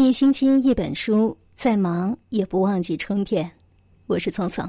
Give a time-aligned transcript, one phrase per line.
[0.00, 3.50] 一星期一本书，再忙也不忘记充电。
[4.06, 4.64] 我是聪聪。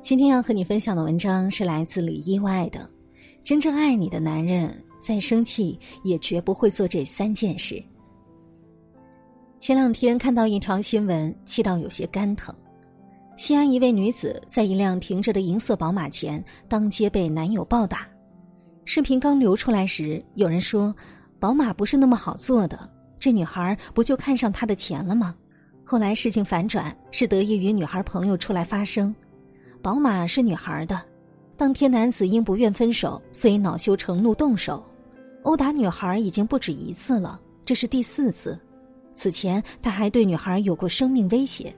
[0.00, 2.88] 今天要和你分享的文章是来自李意外的：
[3.42, 7.82] 真正爱你的男人，再生气也绝不会做这三件事。
[9.58, 12.54] 前两天看到一条新闻，气到有些肝疼。
[13.36, 18.06] 西安一位女子在一辆停着的银色宝马前，当街被男友暴打。
[18.92, 20.92] 视频刚流出来时，有人说
[21.38, 22.90] ：“宝马不是那么好做的，
[23.20, 25.32] 这女孩不就看上他的钱了吗？”
[25.86, 29.14] 后来事情反转，是得益于女孩朋友出来发声。
[29.80, 31.00] 宝马是女孩的。
[31.56, 34.84] 当天男子因不愿分手，所以恼羞成怒动手，
[35.44, 38.58] 殴打女孩已经不止一次了，这是第四次。
[39.14, 41.72] 此前他还对女孩有过生命威胁。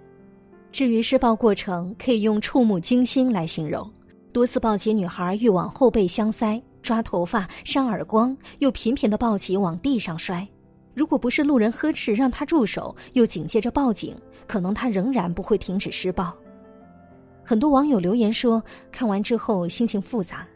[0.71, 3.87] 至于施暴过程，可以用触目惊心来形容：
[4.33, 6.59] 多次抱起女孩欲往后背相塞。
[6.83, 10.47] 抓头发、扇耳光，又频频的抱起往地上摔。
[10.95, 14.15] 如果不是路人呵斥让他住手，又紧接着报警，
[14.47, 16.35] 可能他仍然不会停止施暴。
[17.43, 20.47] 很多网友留言说，看完之后心情复杂。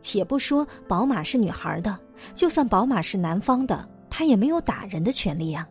[0.00, 1.98] 且不说宝马是女孩的，
[2.32, 5.68] 就算宝马是男方的，他也没有打人的权利啊。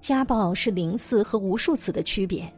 [0.00, 2.50] 家暴是零次和无数次的区别，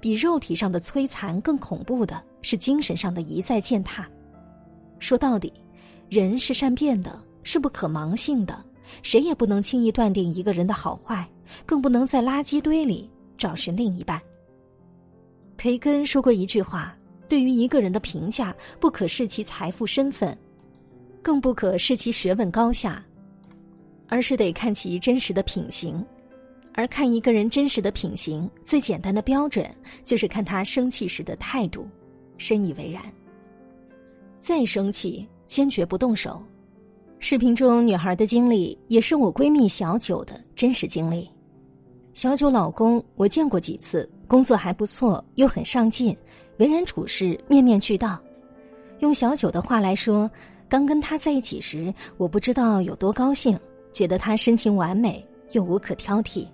[0.00, 4.08] 比肉体上的摧残更恐怖的是精神上的一再践踏。
[5.00, 5.52] 说到底。
[6.08, 8.64] 人是善变的，是不可盲性的，
[9.02, 11.28] 谁也不能轻易断定一个人的好坏，
[11.66, 14.20] 更不能在垃圾堆里找寻另一半。
[15.56, 16.96] 培根说过一句话
[17.28, 20.36] ：“对于一个人的评价，不可视其财富身份，
[21.22, 23.04] 更不可视其学问高下，
[24.08, 26.04] 而是得看其真实的品行。
[26.74, 29.68] 而看一个人真实的品行，最简单的标准
[30.04, 31.88] 就是看他生气时的态度。”
[32.36, 33.00] 深以为然。
[34.40, 35.26] 再生气。
[35.54, 36.42] 坚决不动手。
[37.20, 41.30] 视频中女孩的经历也是我闺蜜小九的真实经历。
[42.12, 46.16] 小九老公我见过几次，工作还不错，又很上进，
[46.58, 48.18] 为人处事面面俱到。
[48.98, 50.28] 用小九的话来说，
[50.68, 53.56] 刚跟他在一起时，我不知道有多高兴，
[53.92, 56.48] 觉得他深情完美又无可挑剔。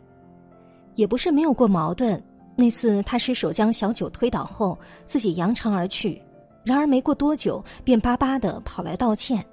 [0.94, 2.22] 也不是没有过矛盾，
[2.54, 6.20] 那次他失手将小九推倒后，自己扬长而去。
[6.64, 9.44] 然而没过多久，便巴巴的跑来道歉。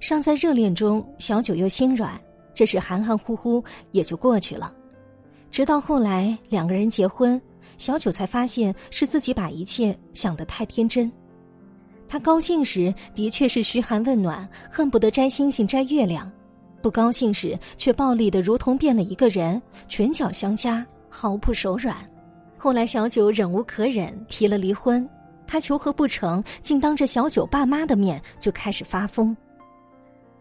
[0.00, 2.20] 尚在热恋中，小九又心软，
[2.54, 3.62] 这事含含糊糊
[3.92, 4.72] 也就过去了。
[5.50, 7.40] 直到后来两个人结婚，
[7.78, 11.10] 小九才发现是自己把一切想得太天真。
[12.06, 16.30] 他高兴时的确是嘘寒问暖，恨不得摘星星摘月亮；
[16.82, 21.96] 不高兴时却暴力的如同变了一个人，拳脚相加，毫不手软。
[22.56, 25.08] 后来小九忍无可忍，提了离婚。
[25.48, 29.36] 他求和不成，竟当着小九爸妈的面就开始发疯。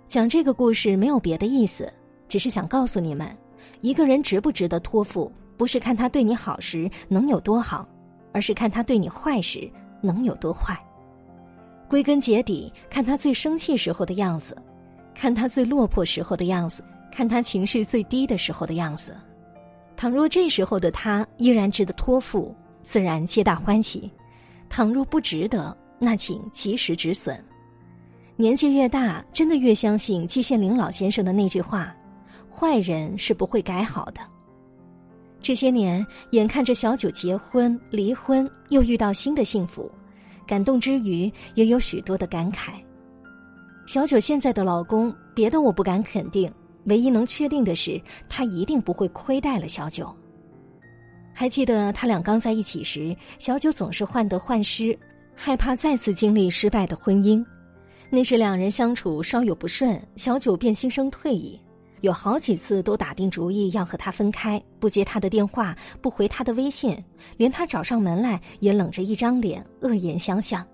[0.08, 1.92] 讲这个故事没有别的意思，
[2.28, 3.36] 只是想告诉你们，
[3.82, 7.88] 一个人值不值得托付，不是看他对你好时能有多好，
[8.34, 10.78] 而是看他对你坏时能有多坏。
[11.88, 14.58] 归根结底，看他最生气时候的样子，
[15.16, 19.16] 看他最落魄时候的样子，看他情绪最低的时候的样子。
[19.96, 22.54] 倘若这时候的他依然值得托付，
[22.84, 24.12] 自然皆大欢喜。
[24.70, 27.44] 倘若不值得，那请及时止损。
[28.36, 31.96] 年纪越大，真的越相信季羡林老先生的那句话
[32.52, 34.22] ：“坏人是不会改好的。”
[35.42, 39.90] 这些年，眼看着小九结婚、离婚，又遇到新的幸福，
[40.46, 42.74] 感动之余也有许多的感慨。
[43.86, 46.52] 小九现在的老公，别的我不敢肯定，
[46.86, 50.14] 唯一能确定的是，他一定不会亏待了小九。
[51.40, 54.98] 还记得他俩刚在一起时，小九总是患得患失，
[55.36, 57.46] 害怕再次经历失败的婚姻。
[58.10, 61.62] 那时两人相处稍有不顺，小九便心生退意，
[62.02, 66.98] 有好几次都打定主意要和他分开，不接他的电话，不回他的微信，
[67.38, 70.66] 连他找上门来也冷着一张脸，恶言相向。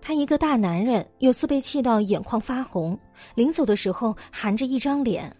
[0.00, 2.98] 他一个大男人，有次被气到眼眶发红，
[3.36, 5.32] 临走的时候含着一张脸，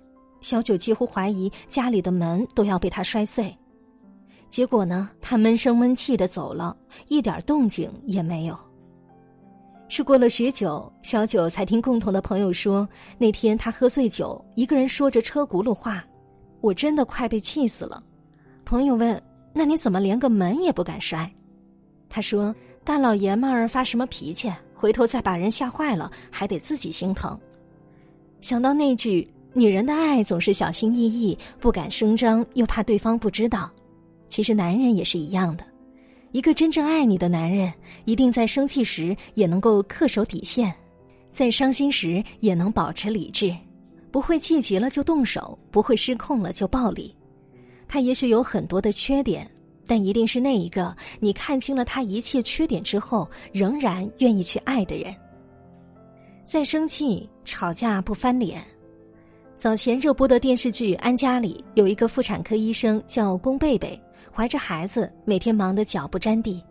[0.42, 3.52] 小九几乎怀疑家里的门都要被他摔碎。
[4.50, 5.08] 结果呢？
[5.20, 6.76] 他闷声闷气的走了，
[7.06, 8.58] 一点动静也没有。
[9.88, 12.86] 是过了许久，小九才听共同的朋友说，
[13.16, 16.04] 那天他喝醉酒，一个人说着车轱辘话，
[16.60, 18.02] 我真的快被气死了。
[18.64, 19.20] 朋友问
[19.54, 21.30] ：“那你怎么连个门也不敢摔？”
[22.10, 22.54] 他说
[22.84, 27.38] ：“大老爷们儿发什么脾气，回头再把人吓坏了，还得自己心疼。”
[28.40, 33.70] 想到那句“女人的爱总是小心翼翼，不敢声张，又怕对方不知道。”
[34.30, 35.64] 其实男人也是一样的，
[36.32, 37.70] 一个真正爱你的男人，
[38.06, 40.74] 一定在生气时也能够恪守底线，
[41.32, 43.54] 在伤心时也能保持理智，
[44.10, 47.14] 不会气急了就动手，不会失控了就暴力。
[47.88, 49.50] 他也许有很多的缺点，
[49.84, 55.12] 但一定是那一个你看清了他一切缺点之后，仍然愿意去爱的人。
[56.44, 58.62] 再生气、吵架不翻脸。
[59.58, 64.00] 早前热播的电视剧《安家》里，有一个妇产科医生叫宫贝贝，
[64.34, 66.62] 怀着孩子，每天忙得脚不沾地。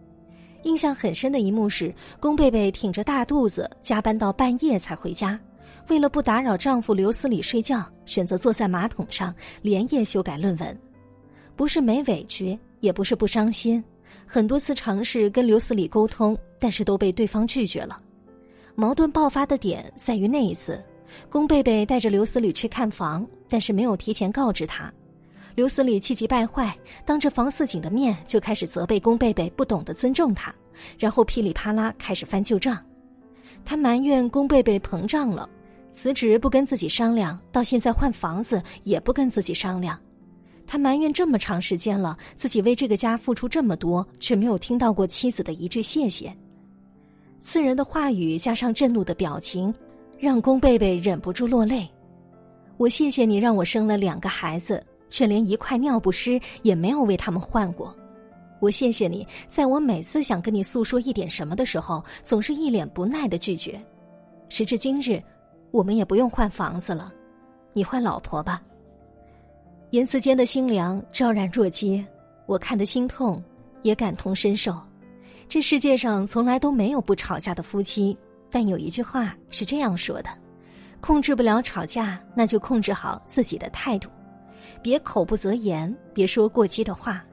[0.64, 5.40] 印象很深的一幕是，宫贝贝挺着大肚子，加班到半夜才回家。
[5.88, 10.78] 为了不打扰丈夫刘思礼睡觉，选择坐在马桶上连夜修改论文。
[11.56, 13.84] 不是没委屈，也不是不伤心，
[14.26, 18.02] 很多次尝试跟刘思礼沟通，但是都被对方拒绝了。
[18.76, 20.82] 矛盾爆发的点在于那一次，
[21.30, 24.92] 宫贝贝带着刘思礼去看房，但是没有提前告知他。
[25.60, 26.74] 刘思礼气急败坏，
[27.04, 30.56] 当着房似锦的面就开始责备宫贝贝不懂得尊重他，
[30.98, 32.82] 然后噼里啪啦开始翻旧账。
[33.66, 35.50] 他埋怨宫贝贝膨胀了，
[35.92, 40.00] 辞职不跟自己商量，到现在换房子也不跟自己商量。
[40.66, 46.34] 他埋怨这么长时间了，自己为这个家付出这么多，却没有听到过妻子的一句谢谢。
[47.42, 49.76] 刺人的话语加上震怒的表情，
[50.18, 51.86] 让宫贝贝忍不住落泪。
[52.78, 54.82] 我谢谢你让我生了两个孩子。
[55.10, 57.96] 却连一块尿不湿也没有为他们换过，
[58.60, 63.80] 我谢谢你，在我每次想跟你诉说一点什么的时候，总是一脸不耐的拒绝。
[64.50, 65.22] 时至今日，
[65.72, 67.12] 我们也不用换房子了，
[67.74, 68.62] 你换老婆吧。
[69.92, 72.06] 言辞间的心凉昭然若揭，
[72.46, 73.44] 我看得心痛，
[73.82, 74.78] 也感同身受。
[75.48, 78.16] 这世界上从来都没有不吵架的夫妻，
[78.52, 80.30] 但有一句话是这样说的：
[81.02, 84.10] 控制不了吵架，那就控制好自己的态度。
[84.82, 87.24] 别口不择言，别说过激的话，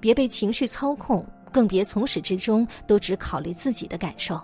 [0.00, 4.40] 别被情绪操控，更别从始至终都只考虑自己的感受。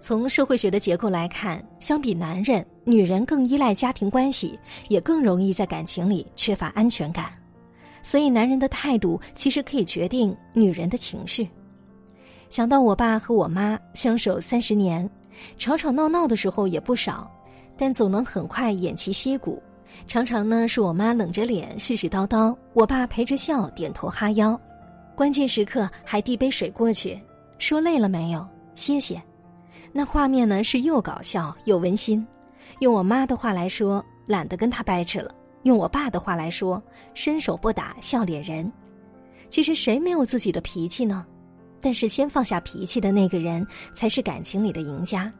[0.00, 4.58] 从社会学的结构来看，相比男人，女人更依赖家庭关系，
[4.88, 7.32] 也更容易在感情里缺乏安全感。
[8.02, 11.48] 所以，男人的态度其实可以决定女人的情绪。
[12.50, 15.08] 想到我爸和我妈相守三十年，
[15.56, 17.30] 吵吵闹闹的时候也不少，
[17.76, 19.62] 但总能很快偃旗息鼓。
[20.06, 24.58] 常常呢是我妈冷着脸絮絮叨叨，我爸陪着笑点头哈腰，
[25.14, 27.20] 关键时刻还递杯水过去，
[27.58, 28.46] 说累了没有？
[28.74, 29.22] 歇歇。
[29.92, 32.26] 那画面呢是又搞笑又温馨。
[32.80, 35.30] 用我妈的话来说，懒得跟他掰扯了；
[35.64, 36.82] 用我爸的话来说，
[37.14, 38.70] 伸手不打笑脸人。
[39.50, 41.26] 其实谁没有自己的脾气呢？
[41.80, 45.30] 但是先放下脾气的那个人才是感情里的赢家，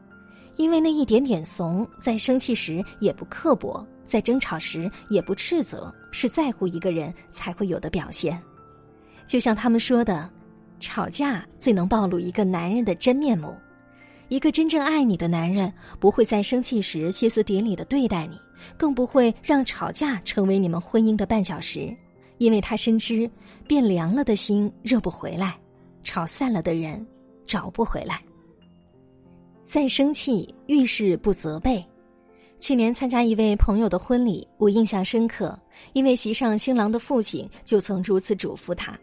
[0.57, 3.85] 因为那一点点怂，在生气时也不刻薄。
[4.05, 8.41] 在争吵时也不斥责，是在乎一个人才会有的表现。
[9.25, 10.29] 就像他们说的，
[10.79, 13.55] 吵架最能暴露一个男人的真面目。
[14.29, 18.39] 一个真正爱你的男人，不会在生气时歇斯底里的对待你，
[18.77, 21.95] 更不会让吵架成为你们婚姻的绊脚石，
[22.39, 23.29] 因为他深知
[23.67, 25.55] 变凉了的心热不回来，
[26.03, 27.05] 吵散了的人
[27.45, 28.21] 找不回来。
[29.63, 31.85] 再生气遇事不责备。
[32.63, 35.59] 去年参加一位朋友的婚礼，我印象深刻，
[35.91, 38.97] 因为席上新郎的父亲就曾如此嘱咐他：“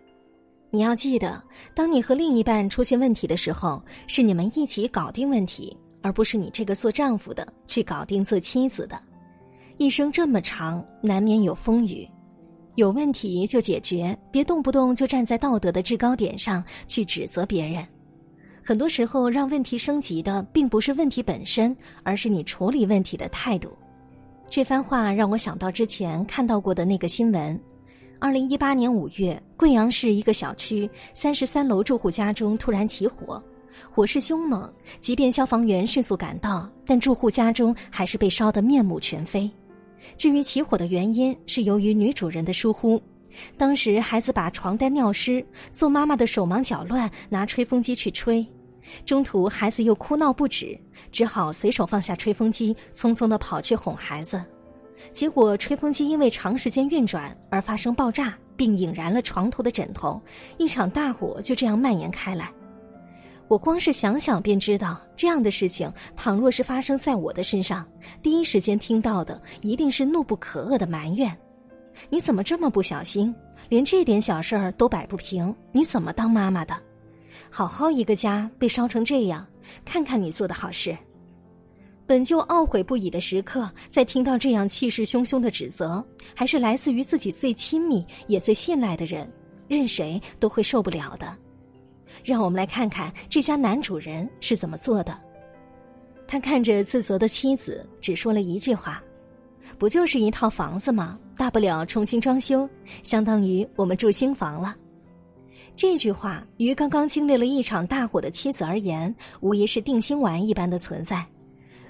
[0.72, 8.98] 你要记得，当你和另一半出现问题的时候，是你们一起搞定问题，而不是你这个做丈夫的去搞定做妻子的。
[9.76, 12.08] 一生这么长，难免有风雨，
[12.76, 17.86] 有问题就解决，别动不动就站在道德的制高点上去指责别人。”
[18.70, 23.76] 很多时候，让问题升级的并不是问题本身，而是你处理问题的态度。
[24.48, 27.60] 这番话让我想到之前看到过的那个新闻：
[28.20, 33.42] 二零一八年五月，贵阳市一个小区三十三楼住户家中突然起火，
[33.90, 39.50] 火势凶猛，即便消防员迅速赶到，但住户家中还是被烧得面目全非。
[40.16, 43.02] 至于起火的原因，是由于女主人的疏忽。
[43.56, 48.46] 当时孩子把床单尿湿，做妈妈的手忙脚乱，拿吹风机去吹，
[49.04, 50.78] 中途孩子又哭闹不止，
[51.12, 54.42] 只好随手放下吹风机，匆匆的跑去哄孩子。
[55.12, 60.20] 结果吹风机因为长时间运转而发生爆炸，并引燃了床头的枕头，
[60.58, 62.52] 一场大火就这样蔓延开来。
[63.48, 67.84] 我光是想想便知道，这样的事情倘若是发生在我的身上，
[68.22, 71.36] 第一时间听到的一定是怒不可遏的埋怨。
[72.08, 73.34] 你怎么这么不小心，
[73.68, 75.52] 连这点小事儿都摆不平？
[75.72, 76.80] 你怎么当妈妈的？
[77.50, 79.46] 好好一个家被烧成这样，
[79.84, 80.96] 看看你做的好事。
[82.06, 89.30] 本就懊悔不已的时刻，在听到这样气势汹汹的指责，还是来自于自己最亲密也最信赖的人，
[89.68, 91.36] 任谁都会受不了的。
[92.24, 95.16] 让我们来看看这家男主人是怎么做的。
[96.26, 99.02] 他看着自责的妻子，只说了一句话。
[99.78, 101.16] 不就是一套房子吗？
[101.36, 102.68] 大不了重新装修，
[103.04, 104.76] 相当于我们住新房了。
[105.80, 111.24] 这句话于刚刚经历了一场大火的妻子而言，无疑是定心丸一般的存在。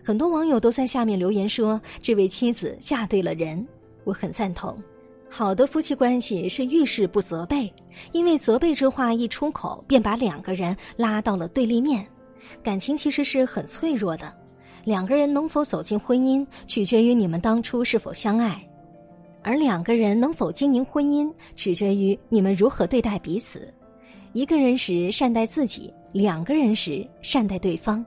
[0.01, 3.67] 很多网友都在下面留言说：“这位妻子嫁对了人。”
[4.07, 4.81] 我很赞同。
[5.29, 7.69] 好的夫妻关系是遇事不责备，
[8.13, 12.07] 因为责备之话一出口，便把两个人拉到了对立面。
[12.63, 14.33] 感情其实是很脆弱的，
[14.85, 18.53] 两个人能否走进婚姻，取决于你们当初是否相爱；
[19.43, 23.69] 而两个人能否经营婚姻，取决于你们如何对待彼此。
[24.33, 28.05] 一个人时善待自己，两个人时善待对方。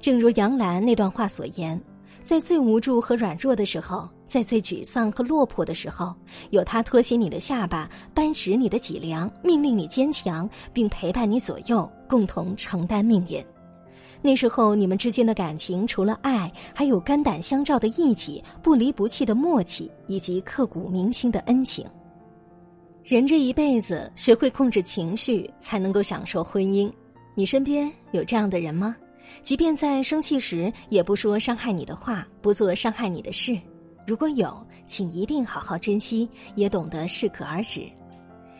[0.00, 1.80] 正如杨澜那段话所言，
[2.24, 6.12] 在最无助和软弱的时候，在最沮丧和落魄的时候，
[6.50, 13.44] 有他托起你的下巴，扳直你的脊梁，命令你坚强，并陪伴你左右，共同承担命运。
[14.20, 21.86] 那时候，你们之间的感情除了爱，还有肝胆相照的义气、不离不弃的默契，以及刻骨铭心的恩情。
[23.10, 26.88] 人这一辈子，学会控制情绪，才能够享受婚姻。
[27.34, 28.94] 你身边有这样的人吗？
[29.42, 33.58] 即便在生气时，也不说伤害你的话，不做伤害你的事。
[34.06, 37.82] 如果有，请一定好好珍惜，也懂得适可而止。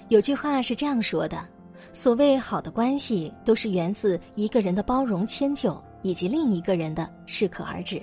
[0.09, 1.47] 有句话是这样说的。
[1.92, 8.02] 所谓好的关系，都是源自一个人的包容迁就，以及另一个人的适可而止。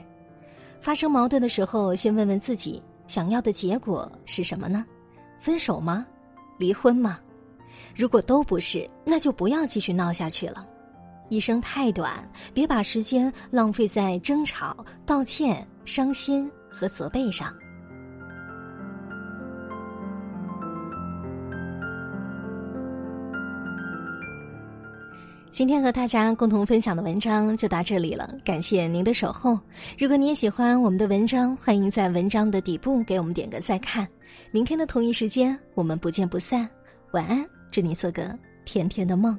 [0.79, 4.85] 发生矛盾的时候，先问问自己，想要的结果是什么呢？
[5.41, 6.07] 分手吗？
[6.57, 7.19] 离婚吗？
[7.95, 10.65] 如果都不是，那就不要继续闹下去了。
[11.29, 12.13] 一生太短，
[12.53, 17.53] 别把时间浪费在争吵、道歉、伤心和责备上。
[25.51, 29.59] 今天和大家共同分享的文章就到这里了，感谢您的守候。
[29.97, 34.07] 如果你也喜欢我们的文章，欢迎在文章的底部给我们点个再看。
[34.51, 36.69] 明天的同一时间，我们不见不散。
[37.11, 39.37] 晚安，祝你做个甜甜的梦。